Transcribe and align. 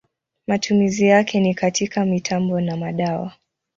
Matumizi 0.47 1.05
yake 1.05 1.39
ni 1.39 1.53
katika 1.55 2.05
mitambo 2.05 2.61
na 2.61 2.77
madawa. 2.77 3.31